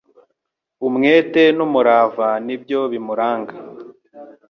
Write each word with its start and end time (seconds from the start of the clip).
Umwete 0.87 1.41
n’umurava 1.57 2.27
ni 2.45 2.55
byo 2.61 2.79
bimuranga 2.91 3.53